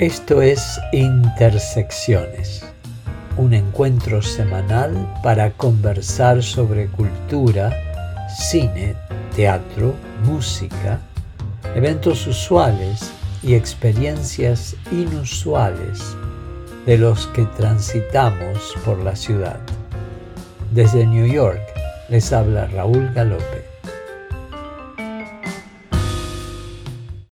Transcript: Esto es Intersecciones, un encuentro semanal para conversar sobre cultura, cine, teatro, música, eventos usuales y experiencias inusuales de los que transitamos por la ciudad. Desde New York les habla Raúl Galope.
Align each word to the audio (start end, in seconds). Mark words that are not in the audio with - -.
Esto 0.00 0.40
es 0.40 0.80
Intersecciones, 0.92 2.64
un 3.36 3.52
encuentro 3.52 4.22
semanal 4.22 5.14
para 5.22 5.50
conversar 5.50 6.42
sobre 6.42 6.86
cultura, 6.86 7.70
cine, 8.34 8.94
teatro, 9.36 9.94
música, 10.24 10.98
eventos 11.74 12.26
usuales 12.26 13.12
y 13.42 13.52
experiencias 13.52 14.74
inusuales 14.90 16.16
de 16.86 16.96
los 16.96 17.26
que 17.26 17.44
transitamos 17.58 18.74
por 18.86 19.04
la 19.04 19.14
ciudad. 19.14 19.60
Desde 20.70 21.06
New 21.06 21.26
York 21.26 21.60
les 22.08 22.32
habla 22.32 22.68
Raúl 22.68 23.12
Galope. 23.12 23.69